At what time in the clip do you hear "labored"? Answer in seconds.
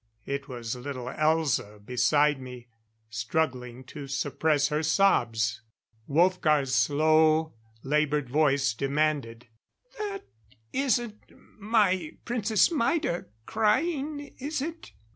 7.83-8.27